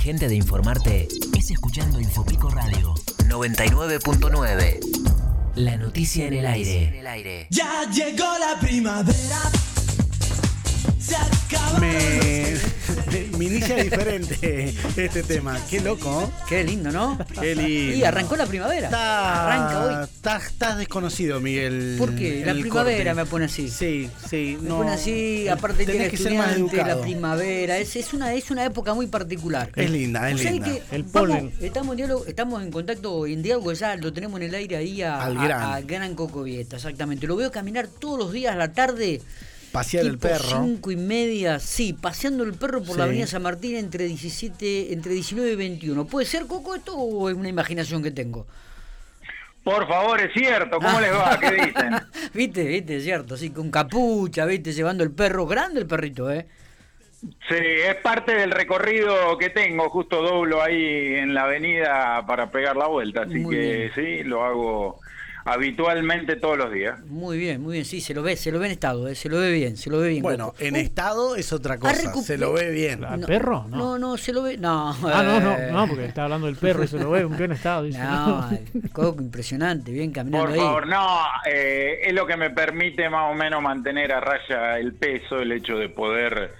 inteligente 0.00 0.28
de 0.28 0.34
informarte 0.34 1.08
es 1.36 1.50
escuchando 1.50 2.00
Infopico 2.00 2.48
Radio 2.48 2.94
99.9. 3.28 4.80
La 5.56 5.76
noticia 5.76 6.26
en 6.26 6.32
el 6.32 6.46
aire. 6.46 7.46
Ya 7.50 7.84
llegó 7.90 8.24
la 8.38 8.58
primavera. 8.58 9.50
Se 10.98 11.16
acabó. 11.16 11.80
Me, 11.80 12.56
me 13.38 13.44
inicia 13.44 13.76
diferente 13.76 14.74
este 14.96 15.22
tema. 15.22 15.58
Qué 15.68 15.80
loco. 15.80 16.30
Qué 16.48 16.64
lindo, 16.64 16.90
¿no? 16.90 17.18
Qué 17.40 17.54
lindo. 17.54 17.96
Y 17.96 18.04
arrancó 18.04 18.36
la 18.36 18.46
primavera. 18.46 18.86
Está, 18.86 19.46
Arranca 19.46 19.84
hoy. 19.84 20.04
Estás, 20.04 20.78
desconocido, 20.78 21.40
Miguel. 21.40 21.96
¿Por 21.98 22.14
qué? 22.14 22.44
La 22.44 22.52
primavera 22.54 23.10
corte. 23.12 23.14
me 23.14 23.26
pone 23.30 23.44
así. 23.46 23.68
Sí, 23.68 24.10
sí. 24.28 24.56
Me 24.60 24.68
no. 24.68 24.78
pone 24.78 24.92
así, 24.92 25.48
aparte 25.48 25.84
tiene 25.84 26.08
que 26.08 26.16
ser 26.16 26.34
más 26.34 26.48
estudiante, 26.50 26.76
la 26.76 26.82
educado. 26.82 27.02
primavera, 27.02 27.78
es, 27.78 27.96
es 27.96 28.12
una 28.12 28.34
es 28.34 28.50
una 28.50 28.64
época 28.64 28.94
muy 28.94 29.06
particular. 29.06 29.70
Es 29.76 29.90
linda, 29.90 30.28
es 30.30 30.36
O 30.36 30.38
sea 30.38 30.50
linda. 30.52 30.66
que 30.68 30.82
El 30.92 31.02
vamos- 31.04 31.12
polen. 31.12 31.52
estamos, 31.60 31.92
en 31.92 31.96
diálogo- 32.06 32.26
estamos 32.26 32.62
en 32.62 32.70
contacto 32.70 33.26
en 33.26 33.42
diálogo, 33.42 33.72
ya 33.72 33.96
lo 33.96 34.12
tenemos 34.12 34.40
en 34.40 34.48
el 34.48 34.54
aire 34.54 34.76
ahí 34.76 35.02
a, 35.02 35.22
Al 35.22 35.36
a- 35.38 35.44
gran. 35.44 35.62
a 35.72 35.80
gran 35.80 36.14
Cocovieta, 36.14 36.76
exactamente. 36.76 37.26
Lo 37.26 37.36
veo 37.36 37.50
caminar 37.50 37.88
todos 37.88 38.18
los 38.18 38.32
días 38.32 38.52
a 38.52 38.56
la 38.56 38.72
tarde. 38.72 39.20
Pasear 39.72 40.04
el 40.06 40.18
perro. 40.18 40.64
cinco 40.64 40.90
y 40.90 40.96
media, 40.96 41.58
sí, 41.60 41.92
paseando 41.92 42.42
el 42.44 42.54
perro 42.54 42.80
por 42.82 42.92
Sí. 42.92 42.98
la 42.98 43.04
avenida 43.04 43.26
San 43.26 43.42
Martín 43.42 43.76
entre 43.76 44.04
17, 44.06 44.92
entre 44.92 45.12
19 45.14 45.52
y 45.52 45.56
21. 45.56 46.04
¿Puede 46.06 46.26
ser 46.26 46.46
Coco 46.46 46.74
esto 46.74 46.94
o 46.96 47.28
es 47.30 47.36
una 47.36 47.48
imaginación 47.48 48.02
que 48.02 48.10
tengo? 48.10 48.46
Por 49.62 49.86
favor, 49.86 50.20
es 50.20 50.32
cierto. 50.32 50.78
¿Cómo 50.78 51.00
les 51.00 51.12
va? 51.12 51.38
¿Qué 51.38 51.50
dicen? 51.66 51.94
viste, 52.34 52.64
viste, 52.64 52.96
es 52.96 53.04
cierto, 53.04 53.36
sí, 53.36 53.50
con 53.50 53.70
capucha, 53.70 54.44
viste, 54.46 54.72
llevando 54.72 55.04
el 55.04 55.12
perro, 55.12 55.46
grande 55.46 55.80
el 55.80 55.86
perrito, 55.86 56.30
¿eh? 56.32 56.46
Sí, 57.20 57.54
es 57.86 57.96
parte 57.96 58.34
del 58.34 58.50
recorrido 58.50 59.36
que 59.36 59.50
tengo. 59.50 59.90
Justo 59.90 60.22
doblo 60.22 60.62
ahí 60.62 61.16
en 61.16 61.34
la 61.34 61.42
avenida 61.42 62.24
para 62.26 62.50
pegar 62.50 62.76
la 62.76 62.86
vuelta. 62.86 63.22
Así 63.24 63.34
Muy 63.34 63.54
que 63.54 63.90
sí, 63.94 64.22
lo 64.24 64.42
hago 64.42 65.00
habitualmente 65.44 66.36
todos 66.36 66.56
los 66.58 66.72
días. 66.72 66.98
Muy 67.06 67.38
bien, 67.38 67.60
muy 67.60 67.74
bien, 67.74 67.84
sí, 67.84 68.00
se 68.00 68.14
lo 68.14 68.22
ve, 68.22 68.36
se 68.36 68.50
lo 68.52 68.58
ve 68.58 68.66
en 68.66 68.72
estado, 68.72 69.08
¿eh? 69.08 69.14
se 69.14 69.28
lo 69.28 69.38
ve 69.38 69.52
bien, 69.52 69.76
se 69.76 69.90
lo 69.90 69.98
ve 69.98 70.08
bien. 70.08 70.22
Bueno, 70.22 70.54
en 70.58 70.74
Uh, 70.74 70.78
estado 70.78 71.36
es 71.36 71.52
otra 71.52 71.78
cosa. 71.78 72.12
Se 72.22 72.38
lo 72.38 72.52
ve 72.52 72.70
bien. 72.70 73.04
¿Al 73.04 73.20
perro? 73.20 73.66
No. 73.68 73.76
No, 73.76 73.98
no, 73.98 74.16
se 74.16 74.32
lo 74.32 74.42
ve, 74.42 74.56
no. 74.56 74.90
Ah, 75.04 75.22
no, 75.22 75.40
no, 75.40 75.52
eh, 75.56 75.68
no, 75.72 75.86
porque 75.88 76.04
está 76.06 76.24
hablando 76.24 76.46
del 76.46 76.56
perro 76.56 76.84
y 76.84 76.88
se 76.88 76.98
lo 76.98 77.10
ve 77.10 77.20
en 77.20 77.36
buen 77.36 77.52
estado. 77.52 77.84
Dice. 77.84 77.98
No, 77.98 78.48
Coco, 78.92 79.22
impresionante, 79.22 79.90
bien 79.92 80.12
caminando 80.12 80.46
Por 80.46 80.54
ahí. 80.54 80.60
favor, 80.60 80.86
no. 80.86 81.06
eh, 81.50 82.00
es 82.04 82.12
lo 82.14 82.26
que 82.26 82.36
me 82.36 82.50
permite 82.50 83.08
más 83.08 83.30
o 83.30 83.34
menos 83.34 83.62
mantener 83.62 84.12
a 84.12 84.20
raya 84.20 84.78
el 84.78 84.94
peso, 84.94 85.38
el 85.40 85.52
hecho 85.52 85.76
de 85.76 85.88
poder 85.88 86.52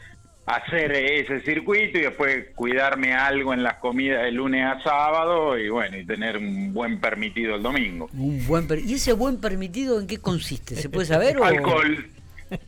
hacer 0.56 0.92
ese 0.92 1.40
circuito 1.40 1.98
y 1.98 2.02
después 2.02 2.46
cuidarme 2.54 3.14
algo 3.14 3.52
en 3.54 3.62
las 3.62 3.76
comidas 3.76 4.22
de 4.24 4.32
lunes 4.32 4.64
a 4.64 4.82
sábado 4.82 5.58
y 5.58 5.68
bueno, 5.68 5.96
y 5.98 6.04
tener 6.04 6.36
un 6.36 6.72
buen 6.72 7.00
permitido 7.00 7.56
el 7.56 7.62
domingo. 7.62 8.08
Un 8.14 8.46
buen 8.46 8.66
per- 8.66 8.80
¿Y 8.80 8.94
ese 8.94 9.12
buen 9.12 9.38
permitido 9.40 10.00
en 10.00 10.06
qué 10.06 10.18
consiste? 10.18 10.74
¿Se 10.76 10.88
puede 10.88 11.06
saber? 11.06 11.38
o- 11.38 11.44
Alcohol. 11.44 12.06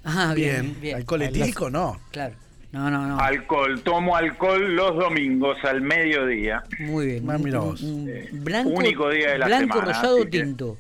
Ah, 0.05 0.33
bien, 0.35 0.63
Bien. 0.63 0.81
bien. 0.81 0.97
Alcohol 0.97 1.23
etílico, 1.23 1.71
no. 1.71 2.01
Claro. 2.13 2.35
No, 2.71 2.89
no, 2.91 3.07
no. 3.07 3.19
Alcohol, 3.21 3.83
tomo 3.83 4.17
alcohol 4.17 4.75
los 4.75 4.97
domingos 4.97 5.59
al 5.65 5.83
mediodía. 5.83 6.63
Muy 6.79 7.07
bien. 7.07 7.31
Ah, 7.31 7.37
un 7.37 8.09
Eh, 8.09 8.29
blanco, 8.33 8.71
único 8.71 9.11
día 9.11 9.33
de 9.33 9.39
la 9.39 9.47
blanco, 9.47 9.75
semana, 9.81 9.93
rosado, 9.93 10.25
tinto. 10.27 10.79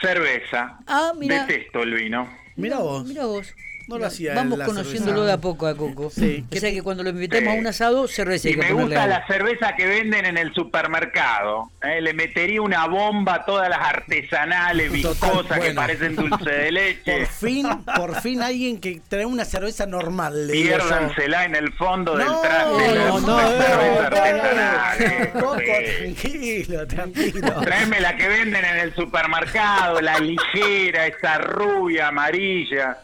Cerveza. 0.00 0.78
Ah, 0.86 1.12
mira. 1.18 1.46
Detesto 1.46 1.82
el 1.82 1.94
vino. 1.94 2.28
Mira 2.56 2.78
vos. 2.78 3.06
Mira 3.06 3.24
vos. 3.26 3.54
No 3.88 3.98
lo 3.98 4.06
hacía 4.06 4.34
Vamos 4.34 4.58
la 4.58 4.64
conociéndolo 4.66 5.16
cerveza. 5.18 5.26
de 5.26 5.32
a 5.32 5.38
poco 5.38 5.66
a 5.66 5.76
Coco. 5.76 6.10
Sí. 6.10 6.44
O 6.50 6.56
sea 6.56 6.70
que 6.70 6.82
cuando 6.82 7.02
lo 7.02 7.10
invitemos 7.10 7.52
Sí. 7.52 7.56
a 7.56 7.60
un 7.60 7.66
asado, 7.66 8.08
cerveza 8.08 8.48
Y 8.48 8.52
que 8.54 8.58
me 8.58 8.72
gusta 8.72 9.02
algo. 9.04 9.14
la 9.16 9.26
cerveza 9.26 9.74
que 9.76 9.86
venden 9.86 10.24
en 10.26 10.38
el 10.38 10.54
supermercado. 10.54 11.70
¿eh? 11.82 12.00
Le 12.00 12.14
metería 12.14 12.62
una 12.62 12.86
bomba 12.86 13.34
a 13.34 13.44
todas 13.44 13.68
las 13.68 13.78
artesanales, 13.80 14.90
Total, 15.02 15.30
viscosas, 15.30 15.60
que 15.60 15.70
parecen 15.72 16.16
dulce 16.16 16.50
de 16.50 16.72
leche. 16.72 17.18
Por 17.18 17.26
fin, 17.26 17.66
por 17.96 18.20
fin 18.20 18.42
alguien 18.42 18.80
que 18.80 19.00
trae 19.08 19.26
una 19.26 19.44
cerveza 19.44 19.86
normal. 19.86 20.48
Piérdansela 20.50 21.44
en 21.44 21.54
el 21.56 21.72
fondo 21.74 22.16
del 22.16 22.26
traste. 22.42 22.94
no, 22.98 23.20
no. 23.20 23.38
Coco, 25.40 25.56
tranquilo, 25.98 26.86
tranquilo. 26.86 27.60
Tráeme 27.62 28.00
la 28.00 28.16
que 28.16 28.28
venden 28.28 28.64
en 28.64 28.76
el 28.76 28.94
supermercado, 28.94 30.00
la 30.00 30.18
ligera, 30.18 31.06
esa 31.06 31.38
rubia, 31.38 32.08
amarilla. 32.08 32.98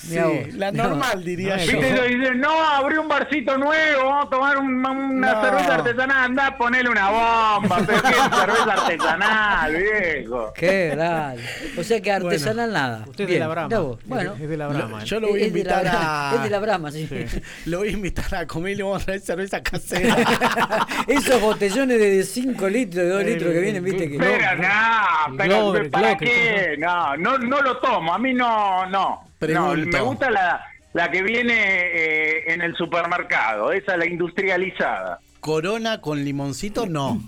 Sí, 0.00 0.16
la 0.52 0.70
No. 0.70 0.84
normal 0.90 1.24
diría 1.24 1.56
No, 1.56 1.62
yo. 1.64 1.80
Viste, 1.80 2.08
dicen, 2.08 2.40
no, 2.40 2.50
abrí 2.50 2.96
un 2.98 3.08
barcito 3.08 3.58
nuevo, 3.58 4.04
vamos 4.04 4.26
a 4.26 4.30
tomar 4.30 4.56
un- 4.58 4.86
una 4.86 5.32
No. 5.34 5.42
cerveza 5.42 5.74
artesanal, 5.74 6.24
anda, 6.26 6.56
ponele 6.56 6.88
una 6.88 7.10
bomba, 7.10 7.78
pero 7.84 8.02
qué 8.02 8.08
cerveza 8.36 8.72
artesanal, 8.74 9.74
viejo. 9.76 10.52
Qué 10.54 10.94
dale. 10.96 11.42
O 11.76 11.82
sea 11.82 12.00
que 12.00 12.12
artesanal 12.12 12.72
nada. 12.72 13.04
Usted 13.08 13.24
es 13.24 13.28
Bien, 13.28 13.40
de 13.40 13.46
la 13.46 13.48
Brahma. 13.48 13.78
vos. 13.80 13.98
Es 14.00 14.08
Bueno, 14.08 14.34
es 14.40 14.48
de 14.48 14.56
la 14.56 14.68
Brahma. 14.68 14.88
Lo- 14.88 14.98
él. 15.00 15.04
yo 15.04 15.20
lo 15.20 15.28
voy 15.28 15.42
a 15.42 15.46
es 15.46 15.52
la 15.52 15.58
invitar 15.58 15.86
a. 15.88 16.32
Es 16.36 16.42
de 16.44 16.50
la 16.50 16.58
Brahma, 16.60 16.90
sí. 16.92 17.08
Lo 17.66 17.78
voy 17.78 17.88
a 17.88 17.92
invitar 17.92 18.34
a 18.34 18.46
comer 18.46 18.72
y 18.72 18.76
le 18.76 18.82
vamos 18.84 19.02
a 19.02 19.04
traer 19.06 19.20
cerveza 19.20 19.62
casera. 19.62 20.16
Esos 21.08 21.40
botellones 21.40 21.98
de 21.98 22.22
5 22.22 22.68
litros, 22.68 23.04
de 23.04 23.08
2 23.10 23.20
El- 23.22 23.32
litros 23.32 23.52
que 23.52 23.60
vienen, 23.60 23.82
viste 23.84 24.08
que. 24.10 24.16
Pero 24.18 25.48
no, 25.48 25.72
pero 25.72 25.90
¿para 25.90 26.16
qué? 26.16 26.76
No, 26.78 27.16
no, 27.16 27.36
no 27.38 27.60
lo 27.62 27.78
tomo, 27.78 28.14
a 28.14 28.18
mí 28.18 28.32
no, 28.32 28.86
no. 28.86 29.27
No, 29.40 29.46
Pregunto. 29.70 29.96
me 29.96 30.00
gusta 30.02 30.30
la, 30.30 30.60
la 30.94 31.10
que 31.10 31.22
viene 31.22 31.54
eh, 31.54 32.52
en 32.52 32.60
el 32.62 32.74
supermercado, 32.76 33.72
esa 33.72 33.96
la 33.96 34.06
industrializada. 34.06 35.20
Corona 35.40 36.00
con 36.00 36.24
limoncito, 36.24 36.86
no. 36.86 37.22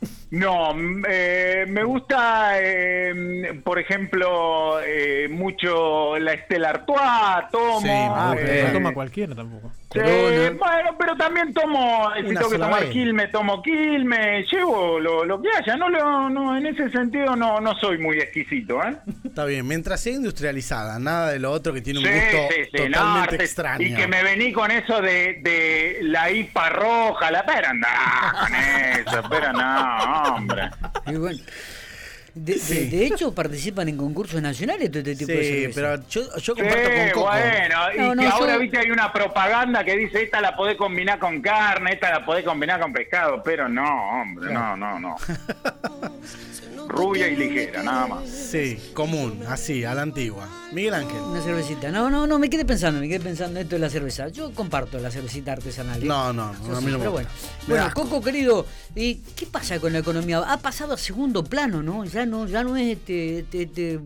No, 0.32 0.72
mm, 0.74 1.04
eh, 1.08 1.64
me 1.68 1.82
gusta, 1.82 2.52
eh, 2.60 3.60
por 3.64 3.80
ejemplo, 3.80 4.80
eh, 4.80 5.26
mucho 5.28 6.16
la 6.18 6.34
Estela 6.34 6.70
Artois, 6.70 7.50
tomo. 7.50 7.80
Sí, 7.80 7.88
Ah, 7.90 8.32
pero 8.36 8.52
eh, 8.52 8.64
no 8.68 8.72
toma 8.74 8.94
cualquiera 8.94 9.34
tampoco. 9.34 9.72
Sí, 9.92 9.98
Corona. 9.98 10.50
bueno, 10.56 10.96
pero 11.00 11.16
también 11.16 11.52
tomo, 11.52 12.12
si 12.14 12.26
Una 12.26 12.38
tengo 12.40 12.52
que 12.52 12.58
tomar 12.58 12.80
vez. 12.82 12.90
Quilmes, 12.90 13.30
tomo 13.32 13.60
Quilmes, 13.60 14.46
llevo 14.52 15.00
lo, 15.00 15.24
lo 15.24 15.42
que 15.42 15.48
haya, 15.58 15.76
no, 15.76 15.88
lo- 15.88 16.30
no, 16.30 16.56
en 16.56 16.66
ese 16.66 16.88
sentido 16.90 17.34
no, 17.34 17.60
no 17.60 17.74
soy 17.80 17.98
muy 17.98 18.18
exquisito, 18.18 18.80
¿eh? 18.84 18.96
Está 19.24 19.44
bien, 19.46 19.66
mientras 19.66 20.00
sea 20.00 20.12
industrializada, 20.12 21.00
nada 21.00 21.30
de 21.32 21.40
lo 21.40 21.50
otro 21.50 21.72
que 21.72 21.80
tiene 21.80 21.98
un 21.98 22.04
Sí, 22.06 22.12
gusto 22.12 22.36
sí, 22.54 22.62
sí, 22.72 22.88
no, 22.88 22.98
totalmente 22.98 23.34
arte- 23.34 23.42
extraño. 23.44 23.84
Y 23.88 23.94
que 23.96 24.06
me 24.06 24.22
vení 24.22 24.52
con 24.52 24.70
eso 24.70 25.00
de, 25.02 25.40
de 25.42 25.98
la 26.02 26.30
IPA 26.30 26.68
roja, 26.68 27.30
la 27.32 27.44
pera, 27.44 27.70
anda 27.70 27.88
con 28.42 28.54
eso, 28.54 29.22
pero 29.28 29.52
no, 29.52 30.19
hombre. 30.22 30.70
Y 31.06 31.14
bueno, 31.16 31.38
de, 32.34 32.52
de- 32.54 32.58
Sí. 32.60 32.88
de 32.88 33.06
hecho, 33.06 33.34
participan 33.34 33.88
en 33.88 33.96
concursos 33.96 34.40
nacionales 34.40 34.88
todo 34.90 35.00
este 35.00 35.16
tipo 35.16 35.32
de 35.32 35.42
Sí, 35.42 35.48
cerveza. 35.72 35.74
pero 35.74 36.08
yo, 36.08 36.20
yo 36.38 36.54
Sí, 36.54 36.60
comparto 36.60 36.90
con 36.90 37.08
Coco. 37.10 37.26
bueno, 37.30 37.76
y 37.94 37.98
No, 37.98 38.14
no, 38.14 38.22
que 38.22 38.28
ahora, 38.28 38.52
yo- 38.54 38.58
viste, 38.60 38.78
hay 38.78 38.90
una 38.90 39.12
propaganda 39.12 39.84
que 39.84 39.96
dice, 39.96 40.22
esta 40.22 40.40
la 40.40 40.54
podés 40.56 40.76
combinar 40.76 41.18
con 41.18 41.40
carne, 41.42 41.92
esta 41.94 42.10
la 42.10 42.24
podés 42.24 42.44
combinar 42.44 42.80
con 42.80 42.92
pescado, 42.92 43.42
pero 43.42 43.68
no, 43.68 43.82
hombre, 44.22 44.52
no, 44.52 44.76
no, 44.76 45.00
no. 45.00 45.16
Rubia 46.90 47.28
y 47.28 47.36
ligera, 47.36 47.82
nada 47.82 48.06
más. 48.08 48.28
Sí, 48.28 48.78
común, 48.94 49.42
así, 49.48 49.84
a 49.84 49.94
la 49.94 50.02
antigua. 50.02 50.48
Miguel 50.72 50.94
Ángel. 50.94 51.20
Una 51.20 51.40
cervecita. 51.40 51.90
No, 51.90 52.10
no, 52.10 52.26
no, 52.26 52.38
me 52.38 52.50
quedé 52.50 52.64
pensando, 52.64 53.00
me 53.00 53.08
quedé 53.08 53.20
pensando 53.20 53.58
en 53.60 53.64
esto 53.64 53.76
de 53.76 53.80
la 53.80 53.90
cerveza. 53.90 54.28
Yo 54.28 54.52
comparto 54.52 54.98
la 54.98 55.10
cervecita 55.10 55.52
artesanal. 55.52 56.02
¿eh? 56.02 56.06
No, 56.06 56.32
no, 56.32 56.52
no, 56.52 56.76
a 56.76 56.80
mí 56.80 56.86
no 56.86 56.92
me 56.92 56.98
pero 56.98 57.12
bueno. 57.12 57.28
Bueno. 57.68 57.90
Coco 57.94 58.20
querido, 58.20 58.66
¿y 58.94 59.16
qué 59.36 59.46
pasa 59.46 59.78
con 59.80 59.92
la 59.92 60.00
economía? 60.00 60.38
Ha 60.40 60.58
pasado 60.58 60.94
a 60.94 60.98
segundo 60.98 61.44
plano, 61.44 61.82
¿no? 61.82 62.04
Ya 62.04 62.26
no, 62.26 62.46
ya 62.46 62.62
no 62.64 62.76
es 62.76 62.96
este, 62.98 63.40
este, 63.40 63.62
este 63.62 64.00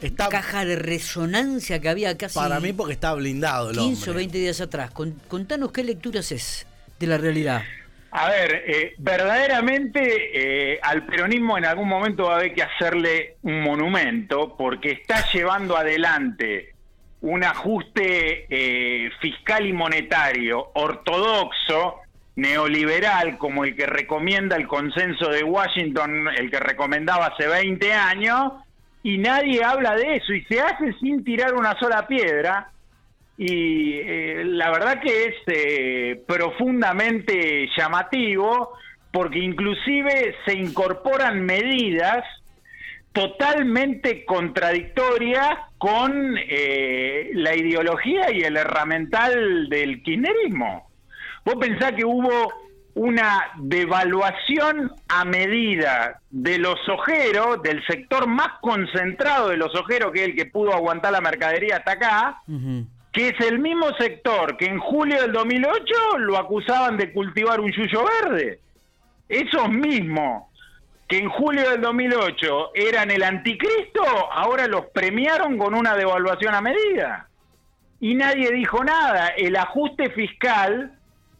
Está- 0.00 0.28
caja 0.28 0.64
de 0.64 0.76
resonancia 0.76 1.78
que 1.80 1.88
había 1.88 2.16
casi 2.16 2.34
Para 2.38 2.58
mí 2.60 2.72
porque 2.72 2.94
está 2.94 3.12
blindado 3.14 3.70
el 3.70 3.76
15 3.76 4.00
o 4.02 4.12
hombre. 4.12 4.14
20 4.24 4.38
días 4.38 4.60
atrás. 4.60 4.90
Con- 4.90 5.20
contanos 5.28 5.72
qué 5.72 5.84
lecturas 5.84 6.32
es 6.32 6.66
de 6.98 7.06
la 7.06 7.18
realidad. 7.18 7.62
A 8.12 8.28
ver, 8.28 8.64
eh, 8.66 8.94
verdaderamente 8.98 10.72
eh, 10.72 10.80
al 10.82 11.06
peronismo 11.06 11.56
en 11.56 11.64
algún 11.64 11.88
momento 11.88 12.24
va 12.24 12.34
a 12.34 12.36
haber 12.38 12.54
que 12.54 12.62
hacerle 12.62 13.36
un 13.42 13.62
monumento 13.62 14.56
porque 14.56 14.90
está 14.90 15.24
llevando 15.32 15.76
adelante 15.76 16.74
un 17.20 17.44
ajuste 17.44 18.46
eh, 18.48 19.10
fiscal 19.20 19.64
y 19.64 19.72
monetario 19.72 20.70
ortodoxo, 20.74 22.00
neoliberal, 22.36 23.36
como 23.38 23.64
el 23.64 23.76
que 23.76 23.86
recomienda 23.86 24.56
el 24.56 24.66
consenso 24.66 25.28
de 25.28 25.44
Washington, 25.44 26.28
el 26.36 26.50
que 26.50 26.58
recomendaba 26.58 27.26
hace 27.26 27.46
20 27.46 27.92
años, 27.92 28.52
y 29.02 29.18
nadie 29.18 29.62
habla 29.62 29.94
de 29.94 30.16
eso 30.16 30.32
y 30.32 30.42
se 30.44 30.60
hace 30.60 30.94
sin 31.00 31.22
tirar 31.22 31.54
una 31.54 31.78
sola 31.78 32.06
piedra 32.06 32.70
y 33.42 33.94
eh, 33.94 34.42
la 34.44 34.70
verdad 34.70 35.00
que 35.00 35.24
es 35.24 35.34
eh, 35.46 36.22
profundamente 36.26 37.70
llamativo 37.74 38.74
porque 39.10 39.38
inclusive 39.38 40.34
se 40.44 40.58
incorporan 40.58 41.46
medidas 41.46 42.22
totalmente 43.14 44.26
contradictorias 44.26 45.56
con 45.78 46.36
eh, 46.36 47.30
la 47.32 47.56
ideología 47.56 48.30
y 48.30 48.42
el 48.42 48.58
herramental 48.58 49.70
del 49.70 50.02
kirchnerismo. 50.02 50.90
Vos 51.42 51.54
pensás 51.58 51.92
que 51.92 52.04
hubo 52.04 52.52
una 52.94 53.52
devaluación 53.56 54.92
a 55.08 55.24
medida 55.24 56.20
de 56.28 56.58
los 56.58 56.78
ojeros, 56.90 57.62
del 57.62 57.82
sector 57.86 58.26
más 58.26 58.58
concentrado 58.60 59.48
de 59.48 59.56
los 59.56 59.74
ojeros, 59.74 60.12
que 60.12 60.24
es 60.24 60.28
el 60.28 60.36
que 60.36 60.44
pudo 60.44 60.74
aguantar 60.74 61.12
la 61.12 61.22
mercadería 61.22 61.78
hasta 61.78 61.92
acá. 61.92 62.42
Que 63.12 63.28
es 63.28 63.40
el 63.40 63.58
mismo 63.58 63.92
sector 63.98 64.56
que 64.56 64.66
en 64.66 64.78
julio 64.78 65.20
del 65.22 65.32
2008 65.32 66.18
lo 66.18 66.36
acusaban 66.36 66.96
de 66.96 67.12
cultivar 67.12 67.60
un 67.60 67.72
yuyo 67.72 68.04
verde. 68.22 68.60
Esos 69.28 69.68
mismos 69.68 70.44
que 71.08 71.18
en 71.18 71.28
julio 71.28 71.68
del 71.70 71.80
2008 71.80 72.70
eran 72.72 73.10
el 73.10 73.24
anticristo, 73.24 74.02
ahora 74.32 74.68
los 74.68 74.86
premiaron 74.86 75.58
con 75.58 75.74
una 75.74 75.96
devaluación 75.96 76.54
a 76.54 76.60
medida. 76.60 77.26
Y 77.98 78.14
nadie 78.14 78.52
dijo 78.52 78.84
nada. 78.84 79.28
El 79.36 79.56
ajuste 79.56 80.10
fiscal 80.10 80.92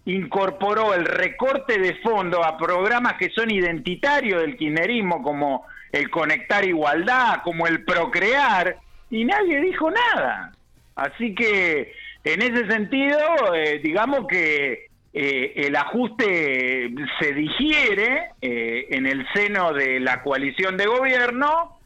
incorporó 0.06 0.92
el 0.92 1.04
recorte 1.04 1.78
de 1.78 1.94
fondos 2.02 2.44
a 2.44 2.58
programas 2.58 3.14
que 3.14 3.30
son 3.30 3.48
identitarios 3.48 4.40
del 4.42 4.56
kirchnerismo, 4.56 5.22
como 5.22 5.66
el 5.92 6.10
Conectar 6.10 6.64
Igualdad, 6.64 7.42
como 7.44 7.68
el 7.68 7.84
Procrear, 7.84 8.76
y 9.08 9.24
nadie 9.24 9.60
dijo 9.60 9.88
nada. 9.88 10.52
Así 10.94 11.34
que, 11.34 11.92
en 12.24 12.42
ese 12.42 12.66
sentido, 12.70 13.18
eh, 13.54 13.80
digamos 13.82 14.26
que 14.26 14.86
eh, 15.12 15.52
el 15.56 15.76
ajuste 15.76 16.90
se 17.18 17.32
digiere 17.32 18.30
eh, 18.40 18.86
en 18.90 19.06
el 19.06 19.26
seno 19.32 19.72
de 19.72 20.00
la 20.00 20.22
coalición 20.22 20.76
de 20.76 20.86
gobierno, 20.86 21.78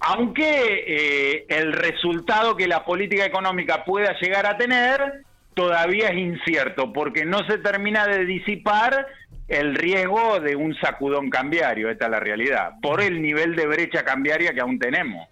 aunque 0.00 1.46
el 1.48 1.72
resultado 1.72 2.56
que 2.56 2.66
la 2.66 2.84
política 2.84 3.24
económica 3.24 3.84
pueda 3.84 4.18
llegar 4.20 4.46
a 4.46 4.56
tener 4.56 5.22
todavía 5.54 6.08
es 6.08 6.18
incierto, 6.18 6.92
porque 6.92 7.24
no 7.24 7.38
se 7.46 7.58
termina 7.58 8.06
de 8.08 8.24
disipar 8.24 9.06
el 9.48 9.74
riesgo 9.74 10.40
de 10.40 10.56
un 10.56 10.74
sacudón 10.76 11.28
cambiario, 11.30 11.90
esta 11.90 12.06
es 12.06 12.10
la 12.10 12.20
realidad, 12.20 12.72
por 12.80 13.02
el 13.02 13.20
nivel 13.20 13.54
de 13.54 13.66
brecha 13.66 14.02
cambiaria 14.02 14.52
que 14.52 14.60
aún 14.60 14.78
tenemos. 14.78 15.28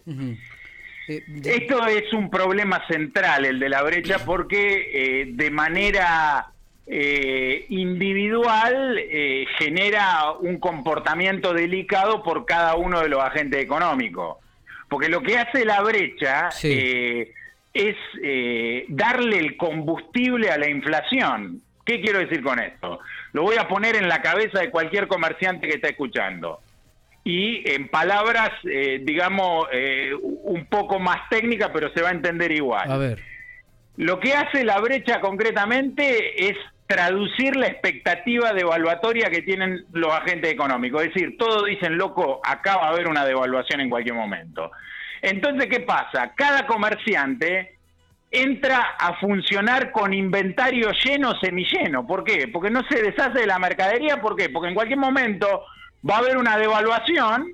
Esto 1.07 1.85
es 1.87 2.11
un 2.13 2.29
problema 2.29 2.85
central, 2.87 3.45
el 3.45 3.59
de 3.59 3.69
la 3.69 3.81
brecha, 3.83 4.19
porque 4.25 4.89
eh, 4.93 5.25
de 5.33 5.49
manera 5.51 6.47
eh, 6.87 7.65
individual 7.69 8.97
eh, 8.99 9.45
genera 9.57 10.31
un 10.39 10.59
comportamiento 10.59 11.53
delicado 11.53 12.23
por 12.23 12.45
cada 12.45 12.75
uno 12.75 13.01
de 13.01 13.09
los 13.09 13.21
agentes 13.21 13.61
económicos. 13.63 14.37
Porque 14.89 15.09
lo 15.09 15.21
que 15.21 15.37
hace 15.37 15.65
la 15.65 15.81
brecha 15.81 16.51
Sí. 16.51 16.69
eh, 16.73 17.33
es 17.73 17.95
eh, 18.21 18.85
darle 18.89 19.37
el 19.39 19.55
combustible 19.55 20.49
a 20.51 20.57
la 20.57 20.69
inflación. 20.69 21.61
¿Qué 21.85 22.01
quiero 22.01 22.19
decir 22.19 22.43
con 22.43 22.59
esto? 22.59 22.99
Lo 23.33 23.43
voy 23.43 23.55
a 23.57 23.67
poner 23.67 23.95
en 23.95 24.09
la 24.09 24.21
cabeza 24.21 24.59
de 24.59 24.69
cualquier 24.69 25.07
comerciante 25.07 25.67
que 25.67 25.75
está 25.75 25.87
escuchando 25.87 26.59
y 27.23 27.69
en 27.69 27.87
palabras, 27.87 28.49
eh, 28.63 28.99
digamos, 29.03 29.67
eh, 29.71 30.11
un 30.21 30.65
poco 30.65 30.99
más 30.99 31.29
técnicas, 31.29 31.69
pero 31.73 31.91
se 31.93 32.01
va 32.01 32.09
a 32.09 32.13
entender 32.13 32.51
igual. 32.51 32.91
a 32.91 32.97
ver. 32.97 33.19
Lo 33.97 34.19
que 34.19 34.33
hace 34.33 34.63
la 34.63 34.79
brecha 34.79 35.19
concretamente 35.19 36.47
es 36.49 36.57
traducir 36.87 37.55
la 37.55 37.67
expectativa 37.67 38.51
devaluatoria 38.53 39.29
que 39.29 39.41
tienen 39.43 39.85
los 39.93 40.11
agentes 40.11 40.51
económicos. 40.51 41.03
Es 41.03 41.13
decir, 41.13 41.37
todos 41.37 41.65
dicen, 41.65 41.97
loco, 41.97 42.41
acá 42.43 42.77
va 42.77 42.87
a 42.87 42.89
haber 42.89 43.07
una 43.07 43.25
devaluación 43.25 43.81
en 43.81 43.89
cualquier 43.89 44.15
momento. 44.15 44.71
Entonces, 45.21 45.67
¿qué 45.69 45.81
pasa? 45.81 46.33
Cada 46.35 46.65
comerciante 46.65 47.77
entra 48.31 48.95
a 48.97 49.19
funcionar 49.19 49.91
con 49.91 50.13
inventario 50.13 50.91
lleno, 50.91 51.39
semilleno. 51.39 52.07
¿Por 52.07 52.23
qué? 52.23 52.47
Porque 52.47 52.69
no 52.69 52.81
se 52.89 53.01
deshace 53.01 53.39
de 53.39 53.47
la 53.47 53.59
mercadería. 53.59 54.21
¿Por 54.21 54.35
qué? 54.35 54.49
Porque 54.49 54.69
en 54.69 54.75
cualquier 54.75 54.99
momento 54.99 55.63
va 56.07 56.15
a 56.15 56.19
haber 56.19 56.37
una 56.37 56.57
devaluación 56.57 57.53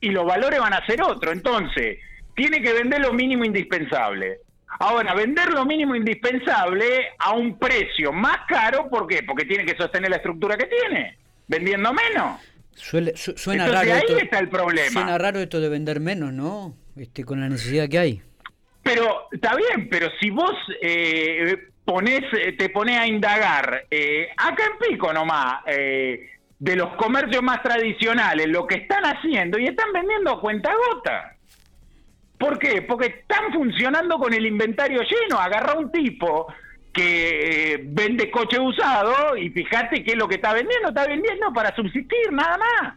y 0.00 0.10
los 0.10 0.24
valores 0.26 0.58
van 0.60 0.74
a 0.74 0.84
ser 0.86 1.02
otro. 1.02 1.32
Entonces, 1.32 1.98
tiene 2.34 2.60
que 2.62 2.72
vender 2.72 3.00
lo 3.00 3.12
mínimo 3.12 3.44
indispensable. 3.44 4.38
Ahora, 4.80 5.14
vender 5.14 5.50
lo 5.52 5.64
mínimo 5.66 5.94
indispensable 5.94 7.10
a 7.18 7.32
un 7.34 7.58
precio 7.58 8.12
más 8.12 8.38
caro, 8.48 8.88
¿por 8.88 9.06
qué? 9.06 9.22
Porque 9.22 9.44
tiene 9.44 9.64
que 9.66 9.76
sostener 9.76 10.10
la 10.10 10.16
estructura 10.16 10.56
que 10.56 10.66
tiene, 10.66 11.18
vendiendo 11.46 11.92
menos. 11.92 12.40
Suele- 12.74 13.14
su- 13.14 13.36
suena 13.36 13.66
Entonces, 13.66 13.88
raro 13.88 14.00
ahí 14.00 14.06
esto. 14.08 14.24
está 14.24 14.38
el 14.38 14.48
problema. 14.48 14.90
Suena 14.90 15.18
raro 15.18 15.40
esto 15.40 15.60
de 15.60 15.68
vender 15.68 16.00
menos, 16.00 16.32
¿no? 16.32 16.74
Este, 16.96 17.22
con 17.24 17.40
la 17.40 17.48
necesidad 17.50 17.86
que 17.88 17.98
hay. 17.98 18.22
Pero 18.82 19.28
está 19.30 19.54
bien, 19.54 19.88
pero 19.90 20.08
si 20.20 20.30
vos 20.30 20.54
eh, 20.80 21.68
ponés, 21.84 22.22
te 22.58 22.68
pones 22.70 22.98
a 22.98 23.06
indagar, 23.06 23.84
eh, 23.90 24.28
acá 24.36 24.64
en 24.64 24.78
Pico 24.90 25.12
nomás, 25.12 25.60
eh, 25.66 26.30
de 26.62 26.76
los 26.76 26.94
comercios 26.94 27.42
más 27.42 27.60
tradicionales, 27.60 28.46
lo 28.46 28.68
que 28.68 28.76
están 28.76 29.02
haciendo 29.04 29.58
y 29.58 29.66
están 29.66 29.92
vendiendo 29.92 30.30
a 30.30 30.40
cuenta 30.40 30.70
gota. 30.72 31.34
¿Por 32.38 32.56
qué? 32.56 32.82
Porque 32.82 33.06
están 33.06 33.52
funcionando 33.52 34.16
con 34.16 34.32
el 34.32 34.46
inventario 34.46 35.00
lleno. 35.02 35.40
Agarra 35.40 35.74
un 35.74 35.90
tipo 35.90 36.46
que 36.92 37.72
eh, 37.74 37.80
vende 37.84 38.30
coche 38.30 38.60
usado 38.60 39.36
y 39.36 39.50
fíjate 39.50 40.04
qué 40.04 40.12
es 40.12 40.16
lo 40.16 40.28
que 40.28 40.36
está 40.36 40.52
vendiendo. 40.52 40.90
Está 40.90 41.04
vendiendo 41.08 41.52
para 41.52 41.74
subsistir, 41.74 42.30
nada 42.30 42.56
más. 42.58 42.94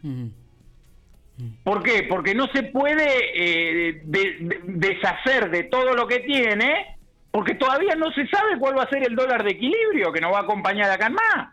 ¿Por 1.63 1.81
qué? 1.81 2.03
Porque 2.07 2.35
no 2.35 2.45
se 2.53 2.63
puede 2.63 3.07
eh, 3.33 4.01
de- 4.05 4.37
de- 4.41 4.61
deshacer 4.65 5.49
de 5.49 5.63
todo 5.63 5.95
lo 5.95 6.07
que 6.07 6.19
tiene, 6.19 6.97
porque 7.31 7.55
todavía 7.55 7.95
no 7.95 8.11
se 8.11 8.27
sabe 8.27 8.59
cuál 8.59 8.77
va 8.77 8.83
a 8.83 8.89
ser 8.89 9.03
el 9.07 9.15
dólar 9.15 9.43
de 9.43 9.51
equilibrio 9.53 10.11
que 10.13 10.21
nos 10.21 10.31
va 10.31 10.39
a 10.39 10.43
acompañar 10.43 10.91
acá 10.91 11.07
en 11.07 11.13
más. 11.13 11.47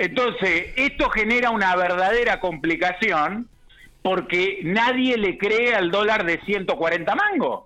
Entonces, 0.00 0.72
esto 0.76 1.10
genera 1.10 1.50
una 1.50 1.74
verdadera 1.74 2.38
complicación 2.40 3.48
porque 4.02 4.60
nadie 4.62 5.16
le 5.18 5.36
cree 5.38 5.74
al 5.74 5.90
dólar 5.90 6.24
de 6.24 6.40
140 6.46 7.14
mangos. 7.16 7.64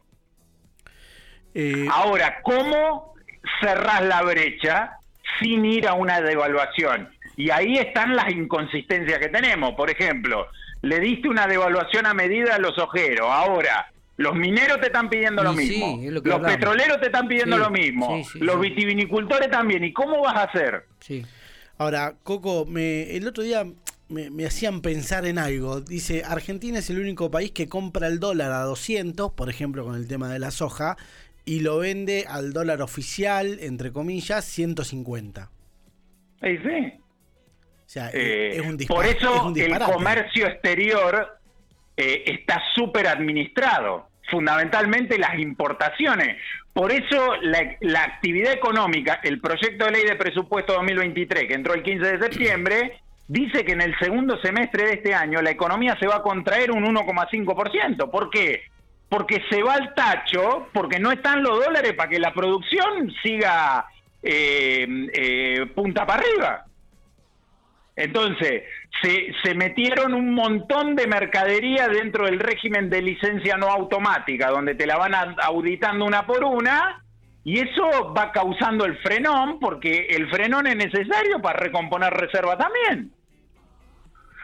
Eh, 1.54 1.86
Ahora, 1.92 2.40
¿cómo 2.42 3.14
cerrás 3.60 4.02
la 4.02 4.22
brecha 4.22 4.92
sin 5.40 5.64
ir 5.66 5.86
a 5.86 5.94
una 5.94 6.20
devaluación? 6.22 7.10
Y 7.36 7.50
ahí 7.50 7.76
están 7.76 8.16
las 8.16 8.30
inconsistencias 8.30 9.18
que 9.18 9.28
tenemos. 9.28 9.74
Por 9.74 9.90
ejemplo, 9.90 10.46
le 10.82 11.00
diste 11.00 11.28
una 11.28 11.46
devaluación 11.46 12.06
a 12.06 12.14
medida 12.14 12.54
a 12.54 12.58
los 12.58 12.78
ojeros. 12.78 13.26
Ahora, 13.30 13.90
los 14.16 14.34
mineros 14.34 14.80
te 14.80 14.86
están 14.86 15.08
pidiendo 15.10 15.42
lo 15.42 15.52
sí, 15.52 15.58
mismo. 15.58 16.00
es 16.02 16.12
lo 16.12 16.22
que 16.22 16.28
los 16.30 16.36
hablamos. 16.36 16.56
petroleros 16.56 17.00
te 17.00 17.06
están 17.06 17.28
pidiendo 17.28 17.56
Sí, 17.56 17.62
lo 17.62 17.70
mismo. 17.70 18.24
sí, 18.24 18.38
los 18.38 18.58
vitivinicultores 18.60 19.50
también. 19.50 19.84
¿Y 19.84 19.92
cómo 19.92 20.22
vas 20.22 20.36
a 20.36 20.42
hacer? 20.44 20.86
Sí. 21.00 21.24
Ahora, 21.82 22.14
Coco, 22.22 22.64
me, 22.64 23.16
el 23.16 23.26
otro 23.26 23.42
día 23.42 23.66
me, 24.08 24.30
me 24.30 24.46
hacían 24.46 24.82
pensar 24.82 25.26
en 25.26 25.36
algo. 25.38 25.80
Dice, 25.80 26.22
Argentina 26.24 26.78
es 26.78 26.88
el 26.90 27.00
único 27.00 27.28
país 27.28 27.50
que 27.50 27.68
compra 27.68 28.06
el 28.06 28.20
dólar 28.20 28.52
a 28.52 28.60
200, 28.60 29.32
por 29.32 29.50
ejemplo, 29.50 29.84
con 29.84 29.96
el 29.96 30.06
tema 30.06 30.32
de 30.32 30.38
la 30.38 30.52
soja, 30.52 30.96
y 31.44 31.58
lo 31.58 31.78
vende 31.78 32.24
al 32.28 32.52
dólar 32.52 32.82
oficial, 32.82 33.58
entre 33.60 33.90
comillas, 33.90 34.44
150. 34.44 35.50
Sí, 36.40 36.58
sí. 36.58 36.92
O 36.96 37.88
sea, 37.92 38.10
Eh, 38.14 38.58
es 38.58 38.60
un 38.60 38.76
por 38.86 39.04
eso 39.04 39.34
es 39.34 39.42
un 39.42 39.58
el 39.58 39.78
comercio 39.80 40.46
exterior 40.46 41.40
eh, 41.96 42.22
está 42.26 42.62
súper 42.76 43.08
administrado, 43.08 44.08
fundamentalmente 44.30 45.18
las 45.18 45.38
importaciones. 45.38 46.36
Por 46.72 46.90
eso 46.90 47.34
la, 47.42 48.02
actividad 48.02 48.52
económica, 48.52 49.20
el 49.22 49.40
proyecto 49.40 49.84
de 49.84 49.90
ley 49.92 50.04
de 50.04 50.16
presupuesto 50.16 50.72
2023, 50.74 51.46
que 51.46 51.54
entró 51.54 51.74
el 51.74 51.82
15 51.82 52.16
de 52.16 52.18
septiembre, 52.18 52.98
dice 53.28 53.64
que 53.64 53.72
en 53.72 53.82
el 53.82 53.98
segundo 53.98 54.40
semestre 54.40 54.86
de 54.86 54.94
este 54.94 55.14
año 55.14 55.42
la 55.42 55.50
economía 55.50 55.96
se 55.98 56.06
va 56.06 56.16
a 56.16 56.22
contraer 56.22 56.70
un 56.70 56.84
1,5%. 56.84 58.10
¿Por 58.10 58.30
qué? 58.30 58.62
Porque 59.08 59.42
se 59.50 59.62
va 59.62 59.74
al 59.74 59.94
tacho, 59.94 60.68
porque 60.72 60.98
no 60.98 61.12
están 61.12 61.42
los 61.42 61.62
dólares 61.62 61.92
para 61.92 62.08
que 62.08 62.18
la 62.18 62.32
producción 62.32 63.12
siga 63.22 63.84
eh, 64.22 64.86
eh, 65.12 65.66
punta 65.74 66.06
para 66.06 66.22
arriba. 66.22 66.64
Entonces, 67.94 68.62
se, 69.02 69.32
se 69.42 69.54
metieron 69.54 70.14
un 70.14 70.34
montón 70.34 70.96
de 70.96 71.06
mercadería 71.06 71.88
dentro 71.88 72.26
del 72.26 72.40
régimen 72.40 72.88
de 72.88 73.02
licencia 73.02 73.56
no 73.56 73.66
automática, 73.68 74.48
donde 74.48 74.74
te 74.74 74.86
la 74.86 74.96
van 74.96 75.14
auditando 75.42 76.04
una 76.04 76.26
por 76.26 76.44
una, 76.44 77.02
y 77.44 77.58
eso 77.58 78.14
va 78.16 78.32
causando 78.32 78.84
el 78.84 78.96
frenón, 78.98 79.58
porque 79.58 80.06
el 80.10 80.30
frenón 80.30 80.66
es 80.66 80.76
necesario 80.76 81.40
para 81.42 81.58
recomponer 81.58 82.12
reserva 82.12 82.56
también. 82.56 83.10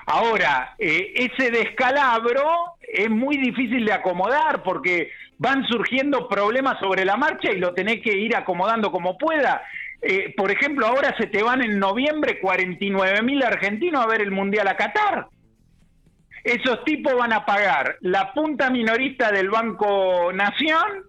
Ahora, 0.07 0.75
eh, 0.79 1.13
ese 1.15 1.51
descalabro 1.51 2.43
es 2.81 3.11
muy 3.11 3.37
difícil 3.37 3.85
de 3.85 3.93
acomodar 3.93 4.63
porque 4.63 5.11
van 5.37 5.65
surgiendo 5.67 6.29
problemas 6.29 6.81
sobre 6.81 7.05
la 7.05 7.17
marcha 7.17 7.53
y 7.53 7.59
lo 7.59 7.75
tenés 7.75 8.01
que 8.03 8.17
ir 8.17 8.35
acomodando 8.35 8.91
como 8.91 9.19
pueda. 9.19 9.63
Eh, 10.01 10.33
por 10.37 10.51
ejemplo, 10.51 10.87
ahora 10.87 11.15
se 11.19 11.27
te 11.27 11.43
van 11.43 11.63
en 11.63 11.79
noviembre 11.79 12.39
49 12.41 13.23
mil 13.23 13.43
argentinos 13.43 14.05
a 14.05 14.07
ver 14.09 14.21
el 14.23 14.31
Mundial 14.31 14.69
a 14.69 14.77
Qatar. 14.77 15.27
Esos 16.45 16.85
tipos 16.85 17.15
van 17.17 17.33
a 17.33 17.45
pagar 17.45 17.97
la 18.01 18.33
punta 18.33 18.71
minorista 18.71 19.31
del 19.33 19.51
Banco 19.51 20.33
Nación 20.33 21.05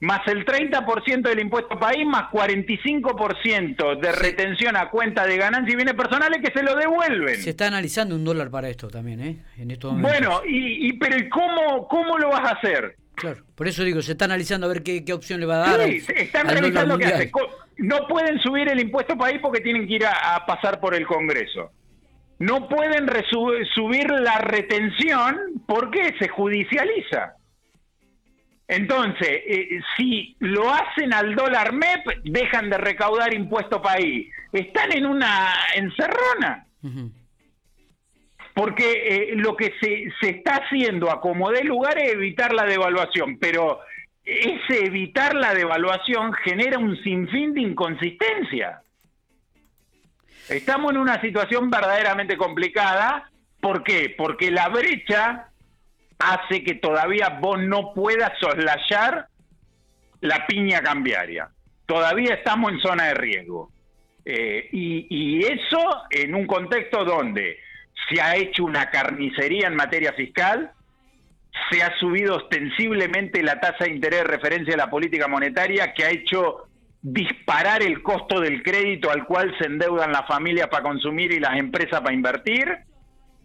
más 0.00 0.26
el 0.26 0.44
30% 0.44 1.22
del 1.28 1.38
impuesto 1.38 1.78
país, 1.78 2.04
más 2.04 2.24
45% 2.32 4.00
de 4.00 4.10
retención 4.12 4.76
a 4.76 4.90
cuenta 4.90 5.24
de 5.26 5.36
ganancias 5.36 5.72
y 5.72 5.76
bienes 5.76 5.94
personales 5.94 6.40
que 6.42 6.52
se 6.52 6.64
lo 6.64 6.74
devuelven. 6.74 7.36
Se 7.36 7.50
está 7.50 7.68
analizando 7.68 8.16
un 8.16 8.24
dólar 8.24 8.50
para 8.50 8.68
esto 8.68 8.88
también, 8.88 9.20
¿eh? 9.20 9.36
En 9.58 9.70
estos 9.70 9.92
momentos. 9.92 10.10
Bueno, 10.20 10.40
y, 10.44 10.88
y 10.88 10.92
pero 10.94 11.16
¿y 11.16 11.28
cómo, 11.28 11.86
cómo 11.86 12.18
lo 12.18 12.30
vas 12.30 12.40
a 12.50 12.54
hacer? 12.56 12.96
Claro, 13.14 13.44
por 13.54 13.68
eso 13.68 13.84
digo, 13.84 14.02
se 14.02 14.12
está 14.12 14.24
analizando 14.24 14.66
a 14.66 14.70
ver 14.70 14.82
qué, 14.82 15.04
qué 15.04 15.12
opción 15.12 15.38
le 15.38 15.46
va 15.46 15.56
a 15.56 15.58
dar. 15.78 15.88
Sí, 15.88 16.02
al- 16.08 16.16
están 16.16 16.48
al 16.48 16.56
revisando 16.58 16.98
qué 16.98 17.04
hace. 17.06 17.30
No 17.78 18.06
pueden 18.06 18.38
subir 18.40 18.68
el 18.68 18.80
impuesto 18.80 19.16
país 19.16 19.38
porque 19.40 19.60
tienen 19.60 19.86
que 19.86 19.94
ir 19.94 20.06
a, 20.06 20.36
a 20.36 20.46
pasar 20.46 20.80
por 20.80 20.94
el 20.94 21.06
Congreso. 21.06 21.72
No 22.38 22.68
pueden 22.68 23.08
subir 23.74 24.10
la 24.10 24.38
retención 24.38 25.62
porque 25.66 26.14
se 26.18 26.28
judicializa. 26.28 27.36
Entonces, 28.66 29.28
eh, 29.46 29.80
si 29.96 30.34
lo 30.40 30.72
hacen 30.72 31.12
al 31.12 31.34
dólar 31.34 31.72
MEP, 31.72 32.22
dejan 32.24 32.70
de 32.70 32.78
recaudar 32.78 33.34
impuesto 33.34 33.82
país. 33.82 34.28
Están 34.52 34.92
en 34.92 35.06
una 35.06 35.52
encerrona. 35.74 36.66
Porque 38.54 38.84
eh, 39.06 39.36
lo 39.36 39.56
que 39.56 39.74
se, 39.80 40.10
se 40.20 40.30
está 40.30 40.56
haciendo 40.56 41.10
a 41.10 41.20
como 41.20 41.50
dé 41.50 41.64
lugar 41.64 41.98
es 41.98 42.12
evitar 42.12 42.52
la 42.52 42.64
devaluación, 42.64 43.38
pero 43.38 43.80
ese 44.24 44.86
evitar 44.86 45.34
la 45.34 45.54
devaluación 45.54 46.32
genera 46.32 46.78
un 46.78 46.96
sinfín 47.02 47.54
de 47.54 47.62
inconsistencia. 47.62 48.82
Estamos 50.48 50.92
en 50.92 50.98
una 50.98 51.20
situación 51.20 51.70
verdaderamente 51.70 52.36
complicada. 52.36 53.30
¿Por 53.60 53.82
qué? 53.82 54.14
Porque 54.16 54.50
la 54.50 54.68
brecha 54.68 55.48
hace 56.18 56.62
que 56.62 56.74
todavía 56.74 57.38
vos 57.40 57.60
no 57.60 57.92
puedas 57.94 58.32
soslayar 58.38 59.26
la 60.20 60.46
piña 60.46 60.80
cambiaria. 60.82 61.48
Todavía 61.86 62.34
estamos 62.34 62.72
en 62.72 62.80
zona 62.80 63.06
de 63.06 63.14
riesgo. 63.14 63.72
Eh, 64.24 64.68
y, 64.72 65.06
y 65.10 65.44
eso 65.44 66.04
en 66.10 66.34
un 66.34 66.46
contexto 66.46 67.04
donde 67.04 67.58
se 68.08 68.20
ha 68.20 68.36
hecho 68.36 68.64
una 68.64 68.88
carnicería 68.90 69.66
en 69.66 69.74
materia 69.74 70.12
fiscal, 70.12 70.72
se 71.70 71.82
ha 71.82 71.96
subido 71.98 72.36
ostensiblemente 72.36 73.42
la 73.42 73.60
tasa 73.60 73.84
de 73.84 73.90
interés 73.90 74.20
de 74.20 74.26
referencia 74.26 74.72
de 74.72 74.78
la 74.78 74.90
política 74.90 75.28
monetaria 75.28 75.92
que 75.92 76.04
ha 76.04 76.10
hecho 76.10 76.68
disparar 77.02 77.82
el 77.82 78.02
costo 78.02 78.40
del 78.40 78.62
crédito 78.62 79.10
al 79.10 79.24
cual 79.24 79.54
se 79.58 79.66
endeudan 79.66 80.12
las 80.12 80.26
familias 80.26 80.68
para 80.68 80.84
consumir 80.84 81.32
y 81.32 81.40
las 81.40 81.58
empresas 81.58 82.00
para 82.00 82.14
invertir. 82.14 82.78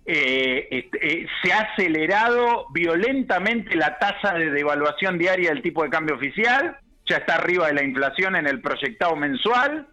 Eh, 0.05 0.67
este, 0.71 1.05
eh, 1.05 1.27
se 1.43 1.51
ha 1.51 1.61
acelerado 1.73 2.67
violentamente 2.73 3.75
la 3.75 3.97
tasa 3.97 4.35
de 4.35 4.51
devaluación 4.51 5.17
diaria 5.17 5.49
del 5.49 5.61
tipo 5.61 5.83
de 5.83 5.89
cambio 5.89 6.15
oficial, 6.15 6.77
ya 7.05 7.17
está 7.17 7.35
arriba 7.35 7.67
de 7.67 7.73
la 7.73 7.83
inflación 7.83 8.35
en 8.35 8.47
el 8.47 8.61
proyectado 8.61 9.15
mensual. 9.15 9.87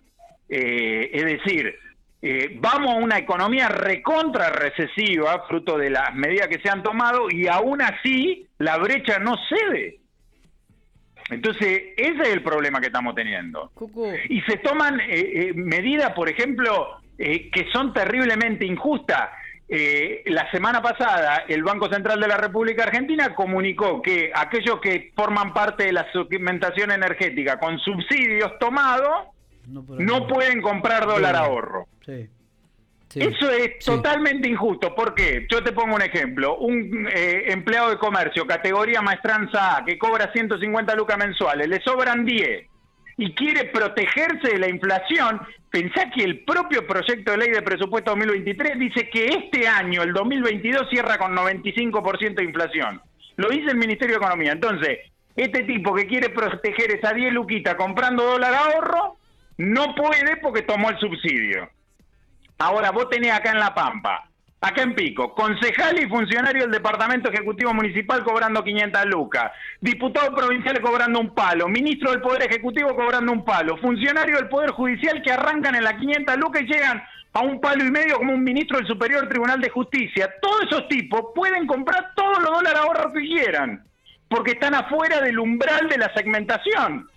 Eh, 0.48 1.10
es 1.12 1.24
decir, 1.24 1.74
eh, 2.26 2.56
vamos 2.58 2.94
a 2.94 2.96
una 2.96 3.18
economía 3.18 3.68
recontra 3.68 4.48
recesiva, 4.48 5.44
fruto 5.46 5.76
de 5.76 5.90
las 5.90 6.14
medidas 6.14 6.48
que 6.48 6.58
se 6.58 6.70
han 6.70 6.82
tomado, 6.82 7.28
y 7.30 7.48
aún 7.48 7.82
así 7.82 8.46
la 8.56 8.78
brecha 8.78 9.18
no 9.18 9.36
cede. 9.46 10.00
Entonces, 11.28 11.82
ese 11.98 12.22
es 12.22 12.28
el 12.30 12.42
problema 12.42 12.80
que 12.80 12.86
estamos 12.86 13.14
teniendo. 13.14 13.70
Y 14.30 14.40
se 14.42 14.56
toman 14.56 15.00
eh, 15.00 15.06
eh, 15.10 15.52
medidas, 15.54 16.12
por 16.14 16.30
ejemplo, 16.30 16.98
eh, 17.18 17.50
que 17.50 17.66
son 17.70 17.92
terriblemente 17.92 18.64
injustas. 18.64 19.28
Eh, 19.68 20.22
la 20.26 20.50
semana 20.50 20.80
pasada, 20.80 21.44
el 21.46 21.62
Banco 21.62 21.90
Central 21.90 22.20
de 22.20 22.28
la 22.28 22.38
República 22.38 22.84
Argentina 22.84 23.34
comunicó 23.34 24.00
que 24.00 24.32
aquellos 24.34 24.80
que 24.80 25.12
forman 25.14 25.52
parte 25.52 25.84
de 25.84 25.92
la 25.92 26.10
segmentación 26.10 26.90
energética 26.90 27.58
con 27.58 27.78
subsidios 27.78 28.58
tomados 28.58 29.33
no, 29.68 30.26
pueden 30.26 30.60
comprar 30.62 31.02
dólar 31.06 31.34
Dólar. 31.34 31.36
ahorro. 31.36 31.86
Sí. 32.04 32.28
Sí. 33.08 33.20
Eso 33.20 33.48
es 33.50 33.72
Sí. 33.78 33.86
totalmente 33.86 34.48
injusto. 34.48 34.94
¿Por 34.94 35.14
qué? 35.14 35.46
Yo 35.50 35.62
te 35.62 35.72
pongo 35.72 35.94
un 35.94 36.02
ejemplo. 36.02 36.56
Un 36.56 37.06
eh, 37.14 37.44
empleado 37.48 37.90
de 37.90 37.98
comercio, 37.98 38.46
categoría 38.46 39.02
maestranza 39.02 39.76
A, 39.76 39.84
que 39.84 39.96
cobra 39.98 40.32
150 40.32 40.94
lucas 40.96 41.16
mensuales, 41.18 41.68
le 41.68 41.80
sobran 41.82 42.24
10 42.24 42.66
y 43.16 43.32
quiere 43.34 43.66
protegerse 43.66 44.48
de 44.54 44.58
la 44.58 44.68
inflación. 44.68 45.40
Pensá 45.70 46.10
que 46.10 46.24
el 46.24 46.40
propio 46.44 46.84
proyecto 46.86 47.30
de 47.32 47.36
ley 47.38 47.50
de 47.50 47.62
presupuesto 47.62 48.10
2023 48.12 48.78
dice 48.80 49.08
que 49.08 49.26
este 49.26 49.68
año, 49.68 50.02
el 50.02 50.12
2022, 50.12 50.88
cierra 50.90 51.16
con 51.18 51.36
95% 51.36 52.34
de 52.36 52.44
inflación. 52.44 53.00
Lo 53.36 53.48
dice 53.48 53.70
el 53.70 53.76
Ministerio 53.76 54.14
de 54.18 54.24
Economía. 54.24 54.52
Entonces, 54.52 54.98
este 55.36 55.62
tipo 55.64 55.94
que 55.94 56.06
quiere 56.06 56.30
proteger 56.30 56.90
esa 56.92 57.12
10 57.12 57.32
luquitas 57.32 57.74
comprando 57.76 58.24
dólar 58.24 58.54
ahorro, 58.54 59.16
no 59.58 59.94
puede 59.94 60.36
porque 60.38 60.62
tomó 60.62 60.90
el 60.90 60.98
subsidio. 60.98 61.68
Ahora, 62.58 62.90
vos 62.90 63.08
tenés 63.10 63.32
acá 63.32 63.50
en 63.50 63.58
La 63.58 63.74
Pampa, 63.74 64.28
acá 64.60 64.82
en 64.82 64.94
Pico, 64.94 65.34
concejal 65.34 65.98
y 65.98 66.08
funcionario 66.08 66.62
del 66.62 66.70
Departamento 66.70 67.30
Ejecutivo 67.30 67.74
Municipal 67.74 68.24
cobrando 68.24 68.62
500 68.62 69.06
lucas, 69.06 69.52
diputado 69.80 70.34
provincial 70.34 70.80
cobrando 70.80 71.20
un 71.20 71.34
palo, 71.34 71.68
ministro 71.68 72.12
del 72.12 72.20
Poder 72.20 72.42
Ejecutivo 72.44 72.94
cobrando 72.94 73.32
un 73.32 73.44
palo, 73.44 73.76
funcionario 73.78 74.36
del 74.36 74.48
Poder 74.48 74.70
Judicial 74.70 75.20
que 75.22 75.32
arrancan 75.32 75.74
en 75.74 75.84
las 75.84 75.94
500 75.94 76.36
lucas 76.36 76.62
y 76.62 76.72
llegan 76.72 77.02
a 77.34 77.40
un 77.40 77.60
palo 77.60 77.84
y 77.84 77.90
medio 77.90 78.16
como 78.16 78.32
un 78.32 78.44
ministro 78.44 78.78
del 78.78 78.86
Superior 78.86 79.28
Tribunal 79.28 79.60
de 79.60 79.68
Justicia. 79.68 80.32
Todos 80.40 80.62
esos 80.70 80.88
tipos 80.88 81.32
pueden 81.34 81.66
comprar 81.66 82.12
todos 82.14 82.38
los 82.38 82.52
dólares 82.52 82.78
ahorros 82.80 83.12
que 83.12 83.20
quieran, 83.20 83.84
porque 84.28 84.52
están 84.52 84.74
afuera 84.74 85.20
del 85.20 85.40
umbral 85.40 85.88
de 85.88 85.98
la 85.98 86.14
segmentación. 86.14 87.08